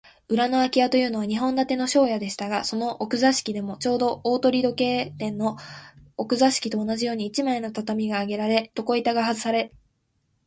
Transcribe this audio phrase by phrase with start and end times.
[0.29, 5.57] 裏のあき家というのは、日本建ての商家でしたが、その奥座敷でも、ちょうど大鳥時計店の
[6.17, 9.71] 奥座敷と同じように、一枚の畳があげられ、床板がはずされ、